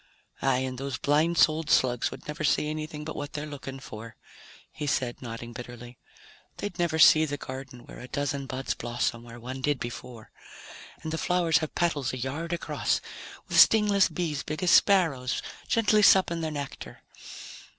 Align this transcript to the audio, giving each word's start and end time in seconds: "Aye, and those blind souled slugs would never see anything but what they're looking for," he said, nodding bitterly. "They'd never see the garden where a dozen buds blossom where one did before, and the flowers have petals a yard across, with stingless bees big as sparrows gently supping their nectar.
"Aye, 0.41 0.61
and 0.61 0.79
those 0.79 0.97
blind 0.97 1.37
souled 1.37 1.69
slugs 1.69 2.09
would 2.09 2.27
never 2.27 2.43
see 2.43 2.67
anything 2.71 3.03
but 3.05 3.15
what 3.15 3.33
they're 3.33 3.45
looking 3.45 3.79
for," 3.79 4.15
he 4.71 4.87
said, 4.87 5.21
nodding 5.21 5.53
bitterly. 5.53 5.99
"They'd 6.57 6.79
never 6.79 6.97
see 6.97 7.23
the 7.25 7.37
garden 7.37 7.81
where 7.85 7.99
a 7.99 8.07
dozen 8.07 8.47
buds 8.47 8.73
blossom 8.73 9.21
where 9.21 9.39
one 9.39 9.61
did 9.61 9.79
before, 9.79 10.31
and 11.03 11.13
the 11.13 11.19
flowers 11.19 11.59
have 11.59 11.75
petals 11.75 12.13
a 12.13 12.17
yard 12.17 12.51
across, 12.51 12.99
with 13.47 13.59
stingless 13.59 14.09
bees 14.09 14.41
big 14.41 14.63
as 14.63 14.71
sparrows 14.71 15.39
gently 15.67 16.01
supping 16.01 16.41
their 16.41 16.49
nectar. 16.49 17.03